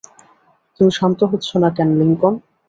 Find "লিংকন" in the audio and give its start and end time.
1.99-2.33